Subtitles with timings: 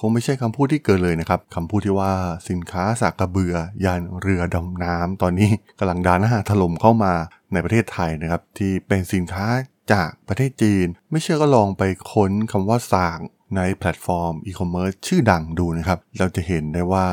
[0.00, 2.12] คงไม่ใช่คำพูดที่เกินเลยนะครับคำพูดที่ว่า
[2.50, 3.54] สินค้าสากกะเบือ
[3.84, 7.12] ยันเรือดำน้ำตอนนี้กำลังดาหน้าถล่มเข้ามา
[7.52, 9.46] ในประเทศไทยนะครับที่เป็นสินค้า
[9.92, 11.82] จากประเทศจีน ไม่เชื่อก็ลองไป
[12.12, 13.20] ค้นคำว่าสาก
[13.56, 17.06] ในแพลตฟอร์มอีคอมเมิร์ซชื่อดังดูนะครับ เราจะเห็นได้ว่า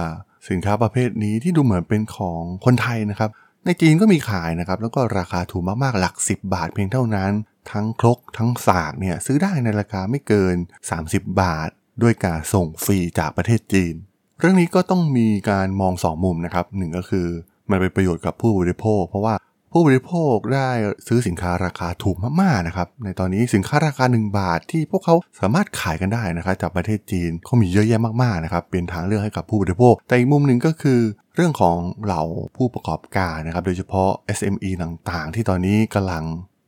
[0.49, 3.29] สินค้าประเภทนี้ที่ดูเหมือนเป็นของคนไทยนะครับ
[3.65, 7.31] ในจีนก็มีขายนะครับ แล้วก็ราคาถูกมากๆหลัก 10 บาทเพียงเท่านั้น
[7.71, 10.55] ทั้งครกทั้งสากเนี่ยซื้อได้ในราคาไม่เกิน
[10.97, 11.69] 30 บาท
[12.01, 13.95] ด้วยการส่งฟรีจากประเทศจีน
[14.39, 17.27] เรื่องนี้ก็ต้องมีการมองสองมุมนะครับหนึ่งก็คือ
[17.69, 19.35] มันเป็นประโยชน์กับผู้บริโภค เพราะว่า
[19.73, 20.69] ผู้บริโภคได้
[21.07, 30.99] ซื้อสินค้าราคาถูกมากๆนะครับในตอนนี้สินค้าราคา 1 บาทที่พวกเขาสามารถขายกันได้นะครับจากประเทศจีนเขามีเยอะแยะมากๆนะครับเป็นทางเลือกให้กับผู้บริโภค แต่อีกมุมหนึ่งก็คือ
[31.35, 32.23] เรื่องของเหล่า
[32.55, 36.23] ผู้ประกอบการนะครับโดยเฉพาะ SME ต่างๆ ที่ตอนนี้กำลัง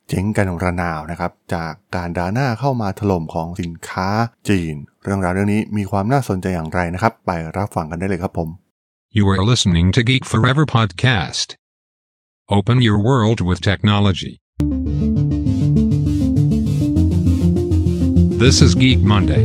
[0.09, 4.09] เจ๊งกันระนาวนะครับ จากการดาหน้าเข้ามาถล่มของสินค้า
[4.49, 8.49] จีน เรื่องราวเรื่องนี้มีความน่าสนใจอย่างไรนะครับ ไปรับฟังกันได้เลยครับผม
[9.17, 11.47] You are listening to Geek Forever podcast.
[12.57, 14.33] Open your world with technology.
[18.43, 19.43] This is Geek Monday.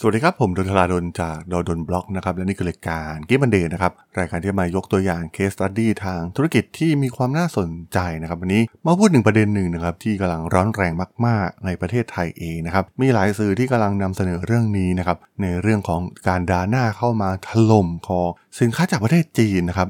[0.00, 10.92] สวัสดีครับ ผมด.ดล ธราดล จาก ด.ดล็อกนะครับและนี่คือรายการ Geek Monday นะครับรายการที่มายกตัวอย่าง case study ทางธุรกิจที่มีความน่าสนใจนะครับวันนี้มาพูดถึงประเด็นหนึ่งนะครับที่กำลังร้อนแรง
[11.26, 18.28] มาก ๆ ในประเทศไทยเองนะครับมีหลายสื่อที่กำลังนำเสนอเรื่องนี้นะครับในเรื่องของการดาหน้าเข้ามาถล่มของ
[18.60, 19.88] สินค้าจากประเทศจีนนะครับ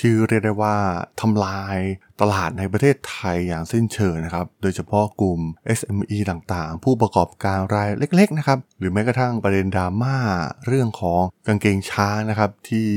[0.00, 0.76] ที่เรียกได้ว่า
[1.20, 1.76] ทำลาย
[2.20, 5.40] ตลาดในประเทศไทยอย่างสิ้นเชิงนะครับ โดยเฉพาะกลุ่ม
[5.78, 10.16] SME ต่างๆ ผู้ประกอบการรายเล็กๆนะครับ หรือแม้กระทั่งประเด็นดราม่า
[10.66, 12.88] เรื่องของกางเกงช้างนะครับที่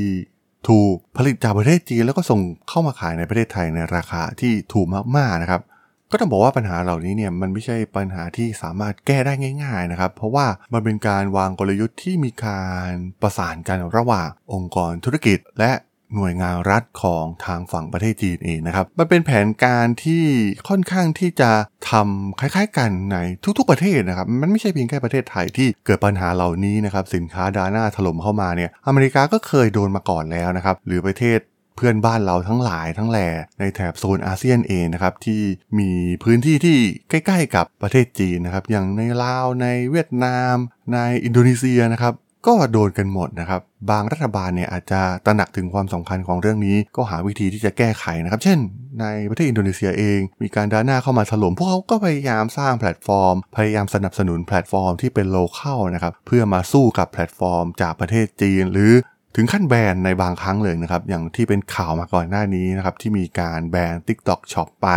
[0.68, 5.62] ถูกผลิตจากประเทศจีนแล้วก็ส่งเข้ามาขายในประเทศไทยในราคาที่ถูกมากๆนะครับ
[6.10, 9.32] ก็ต้องบอกว่าปัญหาเหล่านี้เนี่ยมันไม่ใช่ปัญหาที่สามารถแก้ได้
[9.64, 12.90] ง่าย ๆนะครับ เพราะว่ามันเป็นการวางกลยุทธ์ที่มีการ
[13.22, 15.70] ประสานกันระหว่างองค์กรธุรกิจและ
[16.14, 20.24] หน่วยงานรัฐของทางฝั่งประเทศจีนเองนะครับ มันเป็นแผนการที่
[20.68, 21.50] ค่อนข้างที่จะ
[21.90, 23.16] ทำคล้ายๆกันใน
[23.58, 31.40] ทุกๆประเทศนะครับ มันไม่ใช่เพียงแค่ประเทศไทยที่เกิดปัญหาเหล่านี้นะครับสินค้าดาน้าถล่มเข้ามาเนี่ยอเมริกาก็เคยโดนมาก่อนแล้วนะครับหรือประเทศ
[31.76, 35.42] เพื่อนบ้านเราทั้งหลายทั้งแหล่ในแถบโซนอาเซียนเองนะครับที่
[35.78, 35.90] มี
[36.24, 36.78] พื้นที่ที่
[37.10, 40.54] ใกล้ ๆ กับประเทศจีนนะครับอย่างในลาวในเวียดนาม
[40.92, 42.14] ในอินโดนีเซียนะครับ
[42.46, 43.60] ก็โดนกันหมดนะครับ
[43.90, 48.58] บางรัฐบาลเนี่ยอาจจะตระหนักถึงความสำคัญของเรื่องนี้ ก็หาวิธีที่จะแก้ไขนะครับ เช่น
[49.00, 58.92] ในประเทศอินโดนีเซียเอง มีการด้านหน้าเข้ามาถล่มพวกเขาก็พยายามสร้างแพลตฟอร์ม พยายามสนับสนุนแพลตฟอร์มที่เป็น local นะครับ เพื่อมาสู้กับแพลตฟอร์ม จากประเทศจีนหรือ
[59.36, 64.88] ถึงขั้นแบนในบางครั้งเลยนะครับ อย่างที่เป็นข่าวมาก่อนหน้านี้นะครับที่มีการแบน TikTok Shop ไป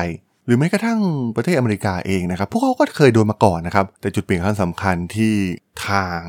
[0.45, 0.99] หรือแม้กระทั่ง
[1.35, 5.33] ประเทศอเมริกาเองนะครับ พวกเขาก็เคยโดนมาก่อนนะครับ แต่จุดเปลี่ยนครั้งสำคัญที่
[5.87, 6.19] ทาง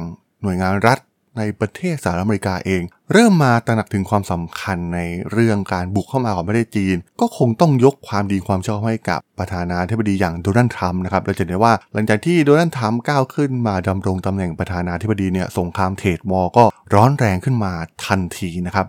[0.42, 0.98] หน่วยงานรัฐ
[1.38, 2.82] ในประเทศสหรัฐอเมริกาเอง
[3.12, 4.98] เริ่มมาตระหนักถึงความสำคัญใน
[5.30, 17.72] เรื่องการบุกเข้ามาของประเทศจีน ก็คงต้องยกความดีความชอบให้กับประธานาธิบดีอย่างโดนัลด์ทรัมป์นะครับเราจะเห็นว่าหลังจากที่โดนัลด์ทรัมป์ก้าวขึ้นมาดำรงตำแหน่งประธานาธิบดีเนี่ยสงครามเทรดมอร์ก็ร้อนแรงขึ้นมา
[18.06, 18.86] ทันทีนะครับ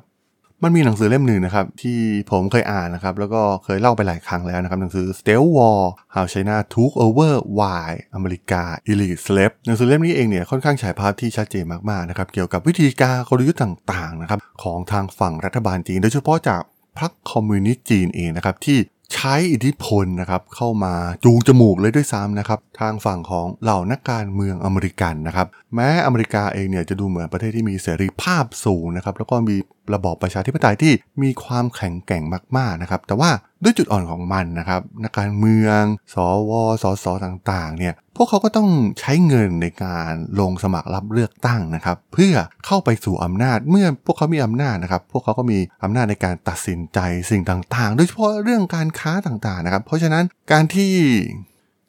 [0.64, 2.00] มันมีหนังสือเล่มหนึ่งนะครับ ที่
[2.32, 5.82] ผมเคยอ่านนะครับ แล้วก็เคยเล่าไปหลายครั้งแล้วนะครับ หนังสือ Steel War
[6.16, 16.62] How China Took Over Why America Elite Slept หนังสือเล่มนี้เองเนี่ยค่อนข้างฉายภาพที่ชัดเจนมากๆนะครับ เกี่ยวกับวิธีการกลยุทธ์ต่างๆนะครับของทางฝั่งรัฐบาลจีน โดยเฉพาะจาก
[17.00, 18.78] พรรคคอมมิวนิสต์จีนเองนะครับที่
[19.14, 20.94] ใช้อิทธิพลนะครับเข้ามา
[21.24, 29.56] จูงจมูกเลยด้วยซ้ำนะครับทางฝั่งของเหล่านักการเมืองอเมริกันนะครับแม้อเมริกาเองเนี่ยจะดูเหมือนประเทศที่มีเสรีภาพสูงนะครับแล้วก็มี
[29.94, 32.24] ระบอบประชาธิปไตยที่มีความแข็งแกร่ง
[32.58, 33.30] มากๆนะครับแต่ว่า
[33.64, 35.82] ด้วยจุดอ่อนของมันนะครับนักการเมือง
[36.14, 36.16] ส
[36.50, 36.52] ว
[36.84, 38.70] สสต่างๆเนี่ย พวกเขาก็ต้อง
[39.00, 42.34] ใช้เงินในการลงสมัครรับเลือกตั้งนะครับ เพื่อ
[42.66, 47.00] เข้าไปสู่อำนาจเมื่อพวกเขามีอำนาจนะครับ พวกเขาก็มีอำนาจในการตัดสินใจ
[47.32, 50.94] สิ่งต่างๆ โดยเฉพาะเรื่องการค้าต่างๆนะครับ เพราะฉะนั้นการที่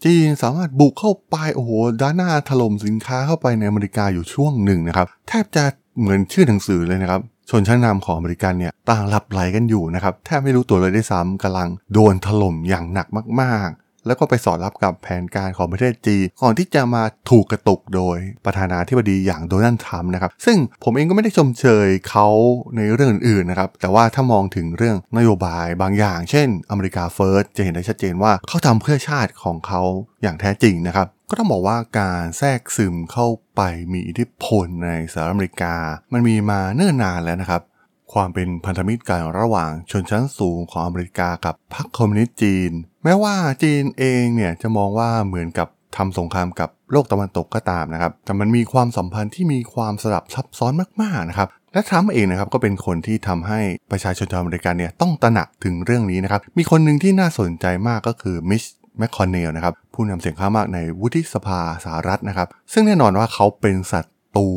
[0.04, 1.70] จีนสามารถบุกเข้าไปโอ้โห
[2.02, 5.64] ด้านหน้าถล่มสินค้าเข้าไปในอเมริกาอยู่ช่วงหนึ่งนะครับ แทบจะ
[6.00, 7.20] เหมือนชื่อหนังสือเลยนะครับ
[7.50, 13.06] ชนชั้นนำของอเมริกันเนี่ยต่างหลับไหลกันอยู่นะครับแทบไม่รู้ตัวเลยได้ซ้ำกำลังโดนถล่มอย่างหนัก
[13.42, 22.28] มากๆ แล้วก็ไปสอดรับกับแผนการของประเทศจีนก่อนที่จะมาถูกกระตุกโดยประธานาธิบดีอย่างโดนัลด์ทรัมป์นะครับ ซึ่งผมเองก็ไม่ได้ชมเชยเขา
[22.76, 29.82] ในเรื่องอื่นๆนะครับ แต่ว่าถ้ามองถึงเรื่องนโยบายบางอย่าง เช่น America First จะเห็นได้ชัดเจนว่าเขาทำเพื่อชาติของเขา
[30.22, 33.26] อย่างแท้จริงนะครับก็ต้องบอกว่าการแทรกซึมเข้า
[33.56, 33.60] ไป
[33.92, 35.74] มีอิทธิพลในสหรัฐอเมริกา
[36.12, 37.62] มันมีมาเนิ่นนานแล้วนะครับ
[38.12, 42.72] ความเป็นพันธมิตรกันระหว่างชนชั้นสูงของอเมริกากับพรรคคอมมิวนิสต์จีน
[43.04, 50.72] แม้ว่าจีนเองเนี่ยจะมองว่าเหมือนกับทำสงครามกับโลกตะวันตกก็ตามนะครับ แต่มันมีความสัมพันธ์ที่มีความสลับซับซ้อน
[51.02, 53.60] มาก ๆ นะครับ และทรัมป์เองนะครับก็เป็นคนที่ทำให้
[53.90, 58.62] ประชาชนชาวอเมริกันเนี่ยต้องตระหนักถึงเรื่องนี้นะครับ มีคนหนึ่งที่น่าสนใจมากก็คือมิตช์
[58.98, 64.48] แมคคอนเนลนะครับ ผู้นำเสียงข้างมากในวุฒิสภาสหรัฐนะครับ ซึ่งแน่นอนว่าเขาเป็นศัตรู ตู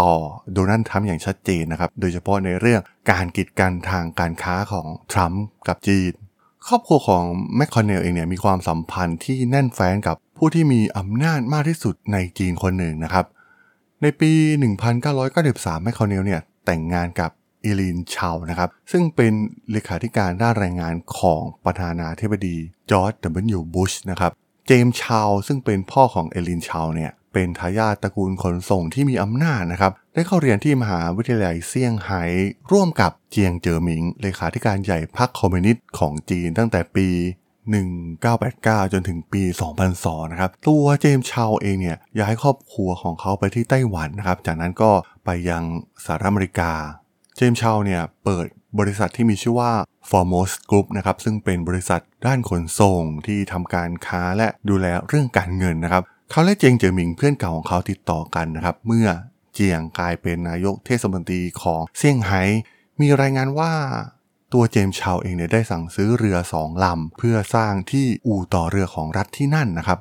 [0.00, 0.12] ต่อ
[0.52, 2.80] โดนัลด์ทรัมป์อย่างชัดเจนนะครับ โดยเฉพาะในเรื่อง
[3.10, 6.12] การกีดกันทางการค้าของทรัมป์กับจีน
[6.66, 7.24] ครอบครัวของ
[7.56, 13.24] แมคคอนเนลเองเนี่ยมีความสัมพันธ์ที่แน่นแฟ้นกับผู้ที่มีอำนาจมากที่สุดในจีนคนหนึ่งนะครับ
[14.02, 14.30] ในปี
[15.08, 17.30] 1993 แมคคอนเนลเนี่ยแต่งงานกับ
[17.64, 19.32] เอลีนชาวนะครับ ซึ่งเป็น
[19.70, 22.56] เลขาธิการด้านแรงงานของประธานาธิบดี
[22.90, 24.32] จอร์จดับเบิลยูบุชนะครับ
[24.66, 32.22] เจมส์ชาวซึ่งเป็นพ่อของเอลีนชาวเนี่ย เป็นทายาทตระกูลขนส่งที่มีอำนาจนะครับ ได้เข้าเรียนที่มหาวิทยาลัยเซี่ยงไฮ้
[32.72, 37.08] ร่วมกับเจียงเจ๋อหมิน เลขาธิการใหญ่พรรคคอมมิวนิสต์ของจีนตั้งแต่ปี
[38.16, 39.42] 1989 จนถึงปี
[39.88, 44.90] 2002 นะครับ ตัวเจมส์ชาวเองเนี่ยย้ายครอบครัวของเขาไปที่ไต้หวันนะครับ จากนั้นก็
[45.24, 45.62] ไปยัง
[46.04, 46.72] สหรัฐอเมริกา
[47.36, 48.46] เจมส์ชาวเนี่ยเปิด
[48.78, 49.72] บริษัทที่มีชื่อว่า
[50.10, 59.06] Foremost Group นะครับซึ่งเป็นบริษัทด้านขนส่งที่ทำการค้าและดูแลเรื่องการเงินนะครับ เขาและเจียงเจ๋อหมินเพื่อนเก่าของเขาติดต่อกันนะครับ เมื่อ
[59.54, 62.42] เจียงกลายเป็นนายกเทศมนตรีของเซี่ยงไฮ้
[63.00, 63.72] มีรายงานว่า
[64.52, 69.98] ตัวเจมส์ชาวเองเนี่ยได้สั่งซื้อเรือสองลำ เพื่อสร้างที่อู่ต่อเรือของรัฐที่นั่นนะครับ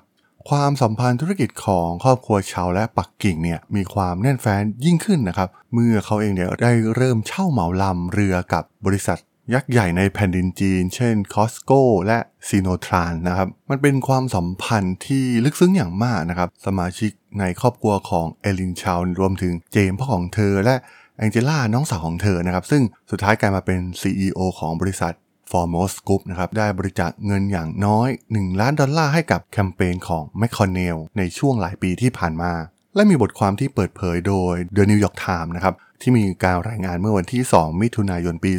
[0.50, 9.20] ความสัมพันธ์ธุรกิจของครอบครัวชาวและปักกิ่งเนี่ยมีความแน่นแฟ้นยิ่งขึ้นนะครับ เมื่อเขาเองเนี่ยได้เริ่มเช่าเหมาลำเรือกับบริษัท
[9.54, 11.72] ยักษ์ใหญ่ในแผ่นดินจีน เช่นคอสโก
[12.08, 20.76] และซีโนทรานนะครับ มันเป็นความสัมพันธ์ที่ลึกซึ้งอย่างมากนะครับ สมาชิกในครอบครัวของเอลินชาวรวมถึงเจมส์พ่อของเธอและ
[21.18, 25.14] แองเจล่าน้องสาวของเธอนะครับ ซึ่งสุดท้ายกลายมาเป็น CEO ของบริษัท
[25.52, 32.54] Formos Group นะครับ ได้บริจาคเงินอย่างน้อย 1 ล้านดอลลาร์ให้กับแคมเปญของ m c c o n n e l ในช่วงหลายปีที่ผ่านมา
[32.96, 38.54] และมีบทความที่เปิดเผยโดย The New York Times นะครับ ที่มีการรายงานเมื่อวันที่ 2 มิถุนายนปี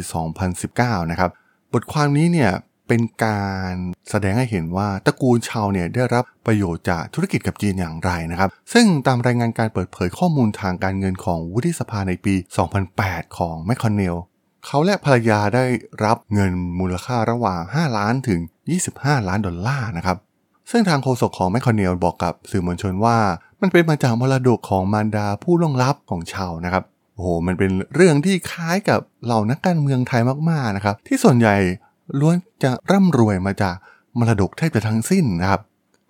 [0.53, 1.29] 2019 นะครับ
[1.73, 2.51] บทความนี้เนี่ย
[2.87, 3.73] เป็นการ
[4.09, 12.35] แสดงให้เห็นว่าตระกูลชาวเนี่ยได้รับประโยชน์จากธุรกิจกับจีนอย่างไรนะครับ ซึ่งตามรายงานการเปิดเผยข้อมูลทางการเงินของวุฒิสภาในปี
[12.85, 14.15] 2008 ของแมคคอนเนล
[14.65, 15.65] เขาและภรรยาได้
[16.05, 18.39] รับเงินมูลค่าระหว่าง 5 ล้านถึง
[18.83, 20.17] 25 ล้านดอลลาร์นะครับ
[20.71, 23.17] ซึ่งทางโฆษกของแมคคอนเนลบอกกับสื่อมวลชนว่า
[23.61, 26.83] มันเป็นมาจากมรดกของมารดาผู้ล่วงลับของชาวนะครับ
[27.19, 31.55] โอ้โหมันเป็นเรื่องที่คล้ายกับเหล่านักการเมืองไทยมากๆนะครับ ที่ส่วนใหญ่
[32.19, 33.75] ล้วนจะร่ำรวยมาจาก
[34.19, 35.61] มรดกแทบจะทั้งสิ้นนะครับ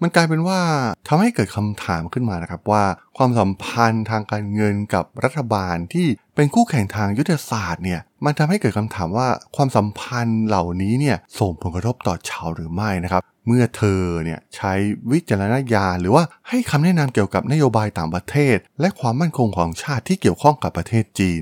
[0.02, 0.60] มันกลายเป็นว่า
[1.08, 2.84] ทำให้เกิดคำถามขึ้นมานะครับว่า
[3.18, 6.08] ความสัมพันธ์ทางการเงินกับรัฐบาลที่
[6.40, 14.74] เป็นคู่แข่งทางยุทธศาสตร์เนี่ยมันทำให้เกิดคำถามว่าความสัมพันธ์เหล่านี้เนี่ยส่งผลกระทบต่อชาวหรือไม่นะครับ เมื่อเธอเนี่ยใช้
[15.12, 21.42] วิจารณญาณหรือว่าให้คำแนะนำเกี่ยวกับนโยบายต่างประเทศ และความมั่นคงของชาติที่เกี่ยวข้องกับประเทศจีน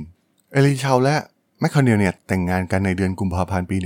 [0.53, 1.15] เอลีนชาวและ
[1.59, 3.77] แมคคอนเนลเนี่ยแต่งงานกันในเดือนกุมภาพันธ์ปี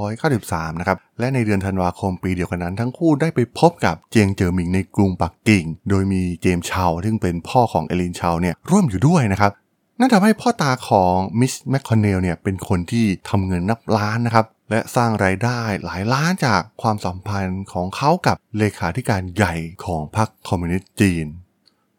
[0.00, 9.52] 1993 นะครับ และในเดือนธันวาคมปีเดียวกันนั้น ทั้งคู่ได้ไปพบกับเจียงเจ๋อหมินในกรุงปักกิ่ง โดยมีเจมส์ชาวซึ่งเป็นพ่อของเอลีนชาวเนี่ยร่วมอยู่ด้วยนะครับ
[10.00, 21.26] นั่นทำให้พ่อตาของมิตช์แมคคอนเนลเนี่ยเป็นคนที่ทำเงินนับล้านนะครับ และสร้างรายได้หลายล้านจากความสัมพันธ์ของเขากับเลขาธิการใหญ่ของพรรคคอมมิวนิสต์จีน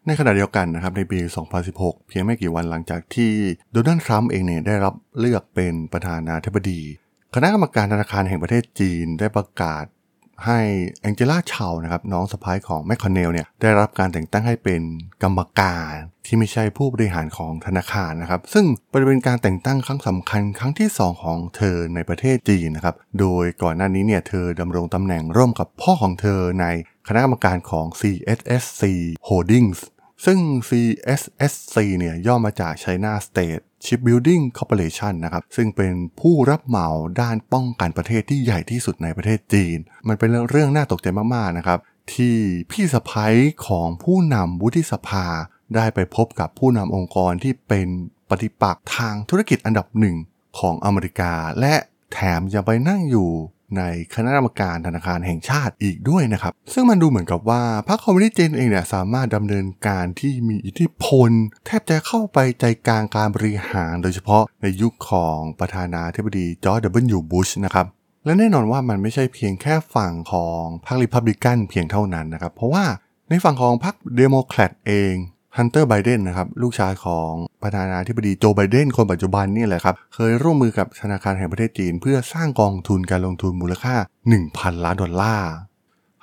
[0.06, 1.18] ในขณะเดียวกันนะครับในปี
[1.64, 3.32] 2016 เพียงไม่กี่วันหลังจากที่
[3.72, 6.80] โดนัลด์ทรัมป์เองเนี่ยได้รับเลือกเป็นประธานาธิบดี
[7.34, 9.84] คณะกรรมการธนาคารแห่งประเทศจีนได้ประกาศ
[10.46, 10.58] ให้
[11.00, 14.82] แองเจล่าชาวนะครับน้องสะใภ้ของแมคคอนเนลเนี่ยได้รับการแต่งตั้งให้เป็น
[15.22, 15.92] กรรมการ
[16.26, 26.66] ที่ไม่ใช่ผู้บริหารของธนาคารนะครับ ซึ่งเป็นการแต่งตั้งครั้งสำคัญครั้งที่ 2 ของเธอในประเทศจีนนะครับ โดยก่อนหน้านี้เนี่ยเธอดำรงตำแหน่งร่วมกับพ่อของเธอใน
[27.08, 28.82] คณะกรรมการของ CSSC
[29.28, 29.80] Holdings
[30.24, 36.88] ซึ่ง CSSC เนี่ยย่อมาจาก China State Shipbuilding Corporation นะครับซึ่งเป็นผู้รับเหมา
[37.20, 41.78] ด้านป้องกันประเทศที่ใหญ่ที่สุดในประเทศจีน มันเป็นเรื่องน่าตกใจมากๆนะครับ
[42.14, 42.36] ที่
[42.70, 43.34] พี่สะพ้ย
[43.66, 45.26] ของผู้นำวุฒิสภา
[45.74, 47.88] ได้ไปพบกับผู้นำองค์กรที่เป็น
[48.30, 50.16] ปฏิปักษ์ทางธุรกิจอันดับหนึ่ง
[50.58, 51.74] ของอเมริกา และ
[52.12, 53.30] แถมยังไปนั่งอยู่
[53.78, 53.82] ใน
[54.14, 61.30] คณะกรรมการธนาคารแห่งชาติอีกด้วยนะครับ ซึ่งมันดูเหมือนกับว่าพรรคคอมมิวนิสต์จีนเองเนี่ยสามารถดำเนินการที่มีอิทธิพล
[61.66, 67.86] แทบจะเข้าไปใจกลางการบริหารโดยเฉพาะในยุคของประธานาธิบดีจอร์จดับเบิลยูบุชนะครับ
[68.24, 72.84] และแน่นอนว่ามันไม่ใช่เพียงแค่ฝั่งของพรรคริพับลิกันเพียงเท่านั้นนะครับ เพราะว่า
[73.28, 75.14] ในฝั่งของพรรคเดโมแครตเอง
[75.58, 77.30] ฮันเตอร์ไบเดนนะครับลูกชายของ
[77.62, 83.94] ประธานาธิบดีโจไบเดนคนปัจจุบันนี่แหละครับ เคยร่วมมือกับธนาคารแห่งประเทศจีน เพื่อสร้างกองทุนการลงทุนมูลค่า
[84.38, 85.52] 1,000 ล้านดอลลาร์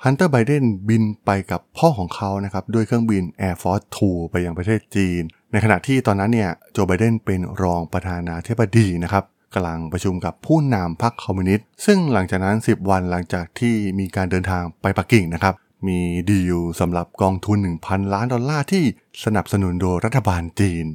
[0.04, 5.22] ฮันเตอร์ไบเดนบินไปกับพ่อของเขานะครับด้วยเครื่องบิน Air Force 2 ไปยังประเทศจีน
[5.52, 15.54] ในขณะที่ตอนนั้นเนี่ยโจไบเดนเป็นรองประธานาธิบดีนะครับกำลังประชุมกับผู้นำพรรคคอมมิวนิสต์ซึ่งหลังจากนั้น 10 วันหลังจากที่มีการเดินทางไปปักกิ่งนะครับ
[15.86, 15.98] มี
[16.30, 18.84] ดีลสำหรับกองทุน 1,000 ล้านดอลลาร์ที่
[19.24, 20.86] สนับสนุนโดยรัฐบาลจีน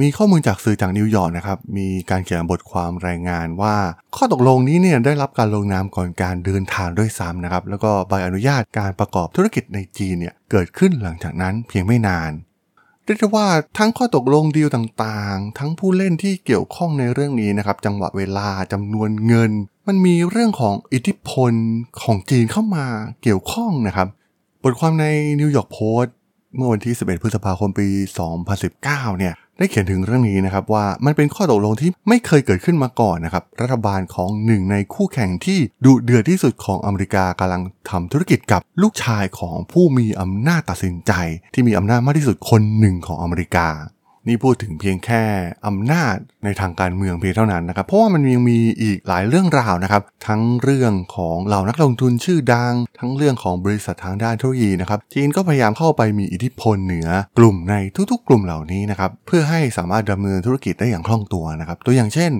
[0.00, 3.76] มีข้อมูลจากสื่อจากนิวยอร์กนะครับ มีการเขียนบทความรายงานว่า
[4.16, 12.32] ข้อตกลงนี้เนี่ยได้รับการลงนามก่อนการเดินทางด้วยซ้ำนะครับ แล้วก็ใบอนุญาตการประกอบธุรกิจในจีนเนี่ยเกิดขึ้นหลังจากนั้นเพียงไม่นาน
[13.04, 19.52] เรียกว่าทั้งข้อตกลงดีลต่างๆ ทั้งผู้เล่นที่เกี่ยวข้องในเรื่องนี้นะครับ จังหวะเวลาจำนวนเงิน
[19.86, 21.52] มันมีเรื่องของอิทธิพล
[22.02, 22.86] ของจีนเข้ามา
[23.22, 24.08] เกี่ยวข้องนะครับ
[24.68, 25.06] บทความใน
[25.40, 26.14] นิวยอร์กโพสต์
[26.56, 27.88] เมื่อวันที่ 11 พฤษภาคมปี
[28.52, 41.12] 2019 เนี่ย ได้เขียนถึงเรื่องนี้นะครับว่ามันเป็นข้อตกลงที่ไม่เคยเกิดขึ้นมาก่อนนะครับ รัฐบาลของหนึ่งในคู่แข่งที่ดุเดือดที่สุดของอเมริกากำลังทำธุรกิจกับลูกชายของผู้มีอำนาจตัดสินใจ
[41.54, 43.68] ที่มีอำนาจมากที่สุดคนหนึ่งของอเมริกา
[44.28, 45.22] นี่พูดถึงเพียงแค่
[45.66, 57.74] อำนาจในทางการเมืองเพียงเท่านั้นนะครับ เพราะว่ามันยังมีอีกหลายเรื่องราวนะครับ ทั้งเรื่องของเหล่านักลงทุนชื่อดัง ทั้งเรื่องของบริษัททางด้านเทคโนโลยีนะครับ จีนก็พยายามเข้าไปมีอิทธิพลเหนือกลุ่มใน
[58.10, 62.32] ทุกๆ กลุ่มเหล่านี้นะครับ เพื่อให้สามารถดำเนินธุรกิจได้อย่างคล่องตัวนะครับ ตัวอย่างเช่น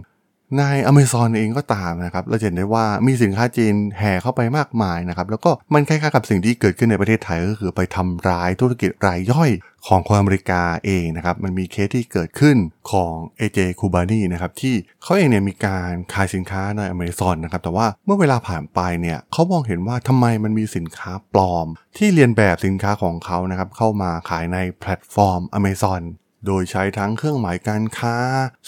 [0.58, 9.50] ในอเมซอนเองก็ตามนะครับ เราเห็นได้ว่ามีสินค้าจีนแห่เข้าไปมากมายนะครับ แล้วก็มันคล้ายๆกับสิ่งที่เกิดขึ้นในประเทศไทยก็คือไปทำร้ายธุรกิจรายย่อย
[9.86, 12.56] ของคนอเมริกาเองนะครับ มันมีเคสที่เกิดขึ้น
[12.90, 26.02] ของ AJ คูบานีนะครับที่เขาเองเนี่ยมีการขายสินค้าในอเมซอนนะครับแต่ว่าเมื่อเวลาผ่านไปเนี่ยเขามองเห็นว่าทำไมมันมีสินค้าปลอม ที่เลียนแบบสินค้าของเขานะครับเข้ามาขายในแพลตฟอร์มอเมซอน
[26.46, 28.16] โดยใช้ทั้งเครื่องหมายการค้า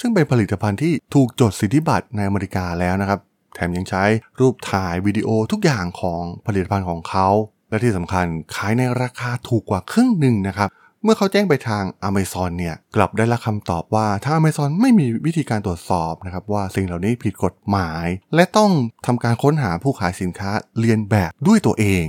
[0.01, 3.21] ซึ่งเป็นผลิตภัณฑ์ที่ถูกจดสิทธิบัตรในอเมริกาแล้วนะครับ
[3.55, 4.05] แถมยังใช้
[4.41, 7.29] รูปถ่ายวิดีโอทุกอย่างของผลิตภัณฑ์ของเขา
[7.71, 10.69] และที่สำคัญขายในราคาถูกกว่าครึ่งหนึ่งนะครับ
[11.03, 18.71] เมื่อเขาแจ้งไปทาง Amazon เนี่ยกลับได้รับคำตอบว่าทาง Amazon ไม่มีวิธีการตรวจสอบนะครับว่าสิ่งเหล่านี้ผิดกฎหมาย และต้อง
[19.07, 22.07] ทำการค้นหาผู้ขายสินค้าเรียนแบบด้วยตัวเอง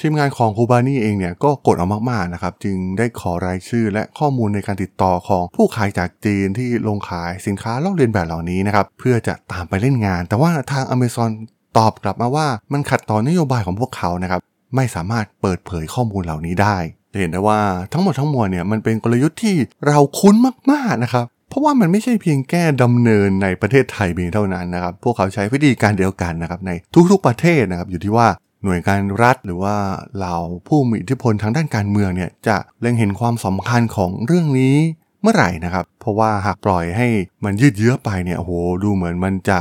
[0.00, 11.30] ทีมงานของคูบานี่เองเนี่ยก็กดเอามากๆนะครับจึงได้ขอรายชื่อและข้อมูลในการติดต่อของผู้ขายจากจีนที่ลงขายสินค้าลอกเลียนแบบเหล่านี้นะครับเพื่อจะตามไปเล่นงาน แต่ว่าทาง Amazon
[11.78, 14.40] ตอบกลับมาว่ามันขัดต่อนโยบายของพวกเขานะครับ
[14.76, 16.76] ไม่สามารถเปิดเผยข้อมูลเหล่านี้ได้
[17.12, 17.60] จะเห็นได้ว่า
[17.92, 19.56] ทั้งหมดทั้งมวลเนี่ยมันเป็นกลยุทธ์ที่
[19.86, 20.34] เราคุ้น
[20.72, 26.70] มากๆนะครับเพราะว่ามันไม่ใช่เพียงแก้ดำเนินในประเทศไทยเพียงเท่านั้นนะครับ พวกเขาใช้วิธีการเดียวกันนะครับใน
[27.10, 28.28] ทุกๆประเทศนะครับอยู่ที่ว่า
[28.64, 29.76] หน่วยการรัฐหรือว่า
[30.16, 30.36] เหล่า
[30.68, 34.76] ผู้มีอิทธิพลทางด้านการเมืองเนี่ยจะเล็งเห็นความสำคัญของเรื่องนี้
[35.22, 37.08] เมื่อไหร่นะครับ เพราะว่าหากปล่อยให้
[37.44, 38.52] มันยืดเยื้อไปเนี่ยโห
[38.82, 39.60] ดูเหมือนมันจะ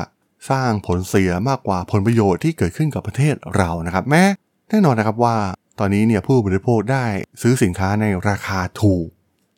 [0.49, 4.23] สร้างผลเสียมากกว่าผลประโยชน์ที่เกิดขึ้นกับประเทศเรานะครับ แม้
[4.69, 5.37] แน่นอนนะครับว่า
[5.79, 7.05] ตอนนี้เนี่ยผู้บริโภคได้
[7.41, 9.07] ซื้อสินค้าในราคาถูก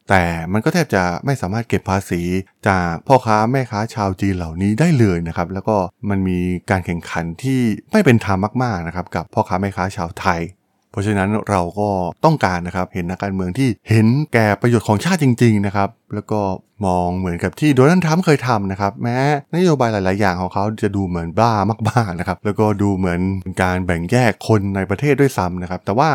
[0.09, 2.21] แต่มันก็แทบจะไม่สามารถเก็บภาษี
[2.67, 5.75] จากพ่อค้าแม่ค้าชาวจีนเหล่านี้ได้เลยนะครับ แล้วก็
[6.09, 6.39] มันมี
[6.71, 7.59] การแข่งขันที่
[7.91, 10.41] ไม่เป็นธรรมมากๆนะครับกับพ่อค้าแม่ค้าชาวไทย
[10.93, 11.89] เพราะฉะนั้นเราก็
[12.25, 16.39] ต้องการนะครับเห็นนักการเมืองที่เห็นแก่ประโยชน์ของชาติจริง ๆ นะครับ แล้วก็
[16.85, 19.17] มองเหมือนกับที่โดนัลด์ทรัมป์เคยทำนะครับ แม้
[19.55, 21.51] นโยบายหลาย ๆ อย่างของเขาจะดูเหมือนบ้า
[21.89, 23.19] มากๆนะครับ แล้วก็ดูเหมือน
[23.61, 26.09] การแบ่งแยกคนในประเทศด้วยซ้ำนะครับ แต่ว่า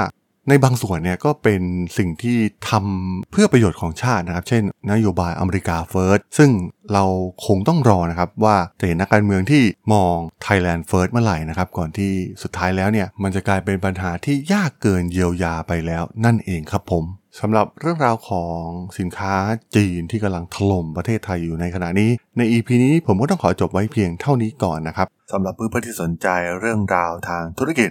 [0.49, 1.62] ในบางส่วนเนี่ยก็เป็น
[1.99, 2.38] สิ่งที่
[2.71, 4.62] ทำเพื่อประโยชน์ของชาตินะครับ เช่น
[4.93, 6.50] นโยบายอเมริกาเฟิร์สซึ่ง
[6.93, 7.05] เรา
[7.47, 9.62] คงต้องรอนะครับว่าจะเห็นนักการเมืองที่
[9.93, 10.14] มอง
[10.47, 12.12] Thailand First เมื่อไหร่นะครับก่อนที่
[12.43, 17.05] สุดท้ายแล้วเนี่ยมันจะกลายเป็นปัญหาที่ยากเกินเยียวยาไปแล้วนั่นเองครับผม
[17.40, 18.62] สำหรับเรื่องราวของ
[18.99, 19.35] สินค้า
[19.76, 26.28] จีนที่กำลังถล่มประเทศไทยอยู่ในขณะนี้ ใน EP นี้ผมก็ต้องขอจบไว้เพียงเท่านี้ก่อนนะครับสำหรับเพื่อนๆที่สนใจ
[26.61, 27.90] เรื่องราวทางธุรกิจ